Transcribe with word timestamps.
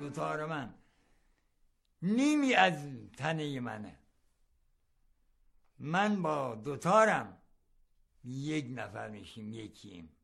دوتار 0.00 0.46
من. 0.46 0.74
نیمی 2.02 2.54
از 2.54 2.74
تنه 3.16 3.60
منه. 3.60 3.98
من 5.78 6.22
با 6.22 6.54
دوتارم 6.54 7.38
یک 8.24 8.66
نفر 8.70 9.08
میشیم 9.08 9.52
یکیم. 9.52 10.16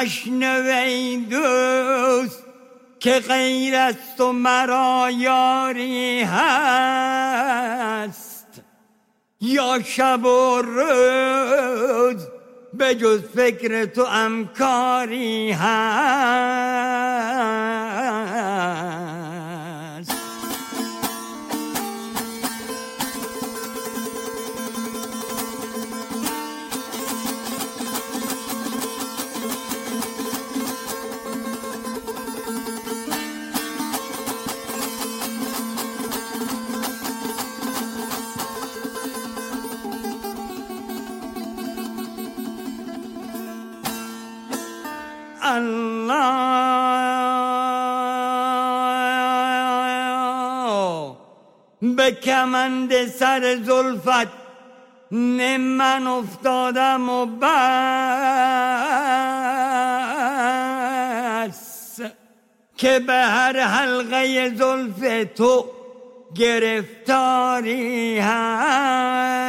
مشنوی 0.00 1.16
دوست 1.16 2.44
که 3.00 3.18
غیر 3.18 3.74
است 3.74 4.20
و 4.20 4.32
مرا 4.32 5.10
یاری 5.10 6.22
هست. 6.22 7.50
یا 9.40 9.82
شب 9.82 10.24
و 10.24 10.62
روز 10.62 12.26
به 12.74 12.94
جز 12.94 13.22
فکر 13.34 13.84
تو 13.84 14.02
امکاری 14.02 15.52
هست. 15.52 16.69
به 51.82 52.12
کمند 52.12 53.06
سر 53.06 53.58
زلفت 53.64 54.28
نه 55.10 56.10
افتادم 56.10 57.10
و 57.10 57.26
بس. 57.26 57.50
که 62.76 62.98
به 62.98 63.12
هر 63.12 63.60
حلقه 63.60 64.54
زلف 64.54 65.26
تو 65.34 65.64
گرفتاری 66.34 68.18
هست. 68.18 69.39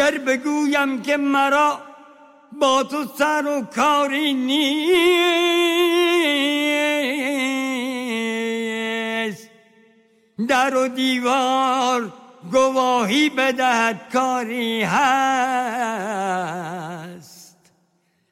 گر 0.00 0.18
بگویم 0.18 1.02
که 1.02 1.16
مرا 1.16 1.78
با 2.60 2.82
تو 2.82 3.04
سر 3.18 3.46
و 3.46 3.62
کاری 3.62 4.34
نیست. 4.34 4.60
در 10.48 10.76
و 10.76 10.88
دیوار 10.88 12.12
گواهی 12.52 13.30
بدهد 13.30 14.00
کاری 14.12 14.82
هست. 14.82 15.00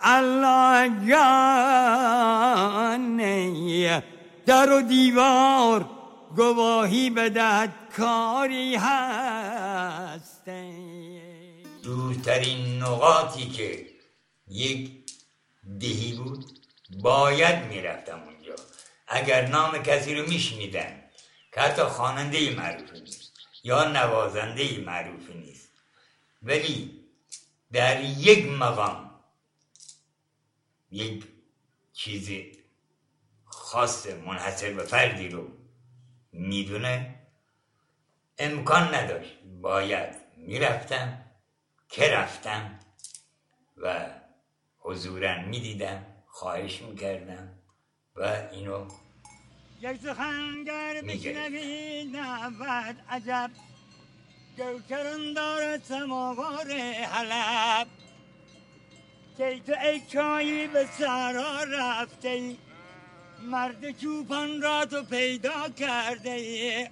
الله 0.00 0.90
جانه 1.08 1.92
در 4.46 4.72
و 4.72 4.82
دیوار 4.82 5.84
گواهی 6.36 7.10
بدهد 7.10 7.70
کاری 7.96 8.76
هست. 8.76 10.31
دورترین 11.82 12.82
نقاطی 12.82 13.48
که 13.48 13.86
یک 14.48 14.90
دهی 15.80 16.12
بود 16.12 16.44
باید 17.02 17.64
می‌رفتم 17.64 18.22
اونجا. 18.22 18.54
اگر 19.08 19.46
نام 19.46 19.78
کسی 19.82 20.14
رو 20.14 20.28
میشنیدن 20.28 21.02
که 21.52 21.60
حتی 21.60 21.82
خواننده 21.82 22.54
معروفی 22.54 23.00
نیست 23.00 23.32
یا 23.64 23.84
نوازنده 23.84 24.78
معروفی 24.78 25.34
نیست 25.34 25.68
ولی 26.42 27.04
در 27.72 28.04
یک 28.04 28.46
مقام 28.46 29.20
یک 30.90 31.24
چیز 31.92 32.30
خاص 33.44 34.06
منحصر 34.06 34.72
به 34.72 34.82
فردی 34.82 35.28
رو 35.28 35.48
می‌دونه 36.32 37.14
امکان 38.38 38.94
نداشت. 38.94 39.38
باید 39.60 40.14
می‌رفتم. 40.36 41.31
که 41.92 42.08
رفتم 42.08 42.78
و 43.76 44.06
حضورا 44.78 45.42
می‌دیدم 45.42 46.06
خواهش 46.26 46.82
می‌کردم 46.82 47.48
و 48.16 48.22
اینو 48.52 48.88
یک 49.80 49.96
سخنگر 49.96 51.02
بشنوی 51.08 52.04
نبود 52.04 52.96
عجب. 53.10 53.50
گوکران 54.56 55.32
دارد 55.32 55.82
سماوار 55.82 56.72
حلب. 56.72 57.86
که 59.38 59.60
تو 59.66 59.72
ای 59.82 60.00
چایی 60.00 60.66
به 60.66 60.86
سرا 60.98 61.62
رفته 61.62 62.56
مرد 63.42 63.98
چوپان 63.98 64.62
را 64.62 64.86
تو 64.86 65.02
پیدا 65.02 65.68
کرده 65.68 66.90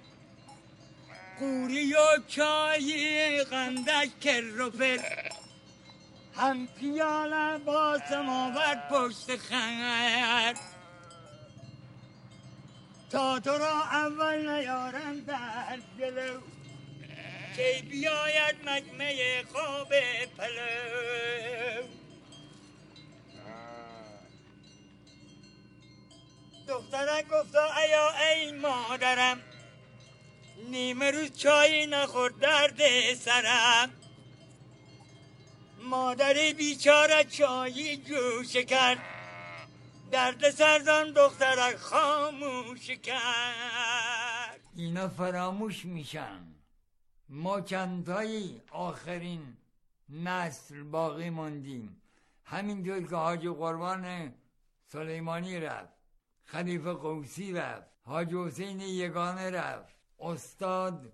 قوری 1.39 1.93
و 1.93 2.17
چایی 2.27 3.43
غندش 3.43 4.09
کر 4.21 4.61
و 4.61 4.71
هم 6.35 6.67
پیاله 6.67 7.57
با 7.57 7.99
سماور 8.09 8.75
پشت 8.91 9.35
خنگ 9.35 10.55
تا 13.11 13.39
تو 13.39 13.57
را 13.57 13.83
اول 13.83 14.49
نیارم 14.49 15.19
در 15.19 15.79
جلو. 15.99 16.39
که 17.55 17.83
بیاید 17.89 18.55
مجمه 18.65 19.43
خواب 19.53 19.93
پلو. 20.37 21.87
دخترک 26.67 27.27
گفتا 27.27 27.65
ایا 27.83 28.09
ای 28.09 28.51
مادرم. 28.51 29.41
نیمه 30.71 31.11
روز 31.11 31.31
چایی 31.37 31.85
نخورد 31.85 32.39
درد 32.39 32.79
سرم. 33.15 33.89
مادر 35.83 36.33
بیچاره 36.57 37.23
چایی 37.23 37.97
جوش 37.97 38.55
کرد 38.57 38.97
درد 40.11 40.49
سرزان 40.49 41.13
دخترک 41.13 41.75
خاموش 41.75 42.89
کرد. 42.89 44.59
اینا 44.75 45.07
فراموش 45.07 45.85
میشن. 45.85 46.39
ما 47.29 47.61
چندتایی 47.61 48.61
آخرین 48.71 49.57
نسل 50.09 50.83
باقی 50.83 51.29
ماندیم 51.29 52.01
همینطور 52.45 53.07
که 53.07 53.15
حاج 53.15 53.47
قربان 53.47 54.33
سلیمانی 54.87 55.59
رفت 55.59 55.93
خلیفه 56.45 56.93
قوسی 56.93 57.53
رفت 57.53 57.87
حاج 58.05 58.33
حسین 58.33 58.79
یگانه 58.79 59.49
رفت. 59.49 60.00
استاد 60.21 61.13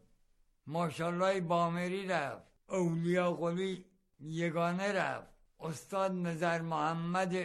ماشالله 0.67 1.41
بامری 1.41 2.07
رفت. 2.07 2.47
اولیا 2.67 3.31
قلی 3.33 3.85
یگانه 4.19 4.91
رفت. 4.93 5.27
استاد 5.59 6.11
نظر 6.11 6.61
محمد 6.61 7.35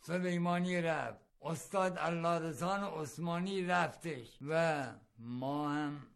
سلیمانی 0.00 0.82
رفت. 0.82 1.20
استاد 1.42 1.98
الله 1.98 2.38
رسان 2.38 2.84
عثمانی 2.84 3.66
رفتش 3.66 4.38
و 4.48 4.84
ما 5.18 5.70
هم 5.70 6.06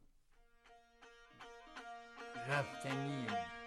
رفتنیم. 2.48 3.57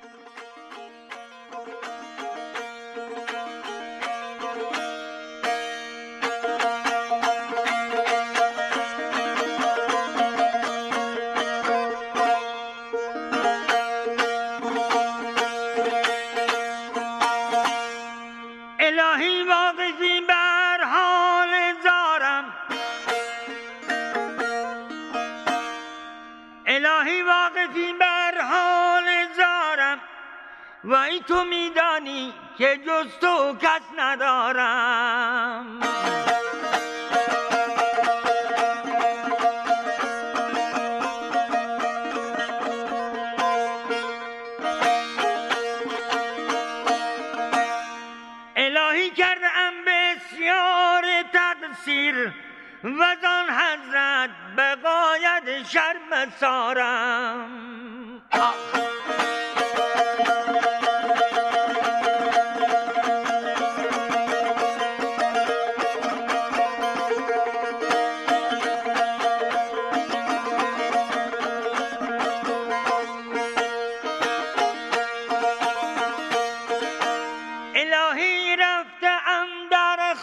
و 30.84 30.94
ای 30.94 31.20
تو 31.20 31.44
میدانی 31.44 32.34
که 32.58 32.78
جز 32.88 33.08
تو 33.22 33.56
کس 33.62 33.82
ندارم. 33.98 35.80
الهی 48.56 49.10
کردم 49.10 49.74
بسیار 49.88 51.04
تقصیر 51.34 52.34
و 52.84 53.04
آن 53.28 53.50
حضرت 53.50 54.30
به 54.56 54.76
قاید 54.76 55.68
شرم 55.68 56.30
سارم 56.40 57.31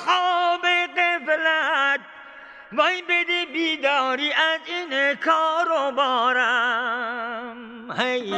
خواب 0.04 0.66
قفلت 0.96 2.00
وای 2.72 3.02
بده 3.02 3.46
بیداری 3.52 4.32
از 4.32 4.60
این 4.66 5.14
کار 5.14 5.72
و 5.72 5.92
بارم. 5.92 7.56
هی. 7.98 8.34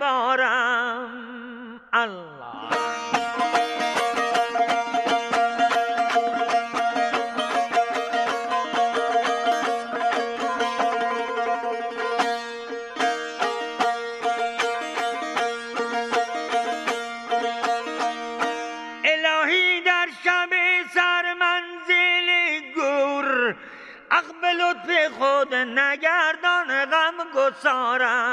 بارم 0.00 1.10
الله 1.92 2.40
الهی 19.04 19.80
در 19.80 20.08
شب 20.24 20.50
سر 20.94 21.34
منزل 21.34 22.60
گور 22.74 23.56
اخ 24.10 24.24
به 24.42 24.52
لطف 24.52 25.12
خود 25.18 25.54
نگردان 25.54 26.84
غم 26.84 27.14
گسارم 27.34 28.29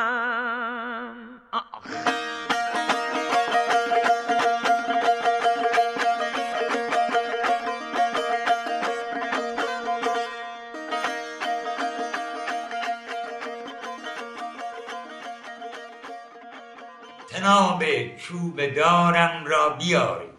تناب 17.47 17.83
چوب 18.17 18.65
دارم 18.65 19.45
را 19.45 19.69
بیارید 19.69 20.37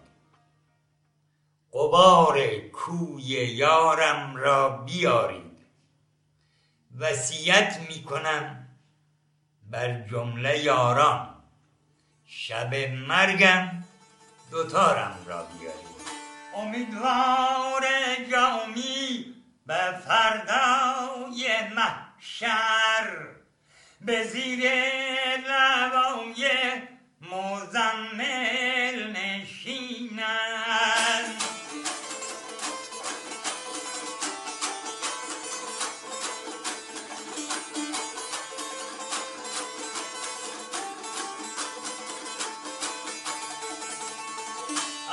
قبار 1.72 2.40
کوی 2.58 3.24
یارم 3.24 4.36
را 4.36 4.68
بیارید 4.68 5.58
وصیت 6.98 7.80
می 7.88 8.02
کنم 8.02 8.68
بر 9.70 10.00
جمله 10.00 10.58
یاران. 10.58 11.34
شب 12.26 12.74
مرگم 13.08 13.84
دوتارم 14.50 15.16
را 15.26 15.42
بیارید 15.42 15.88
امیدوار 16.56 17.84
جامی 18.30 19.34
به 19.66 19.98
فردای 20.06 21.48
محشر. 21.76 23.28
به 24.00 24.24
زیر 24.24 24.62
لوای 25.48 26.07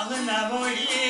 அவன் 0.05 0.27
அவழியே 0.29 1.05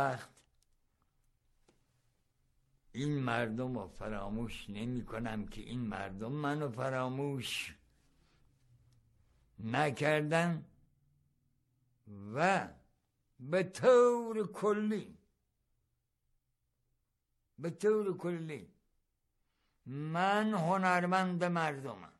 وقت 0.00 0.28
این 2.92 3.18
مردم 3.18 3.78
رو 3.78 3.88
فراموش 3.88 4.70
نمی 4.70 5.04
کنم 5.04 5.46
که 5.46 5.60
این 5.60 5.80
مردم 5.80 6.32
منو 6.32 6.70
فراموش 6.70 7.76
نکردن 9.58 10.64
و 12.34 12.68
به 13.40 13.62
طور 13.62 14.52
کلی 14.52 15.18
به 17.58 17.70
طور 17.70 18.16
کلی 18.16 18.72
من 19.86 20.54
هنرمند 20.54 21.44
مردمم. 21.44 22.19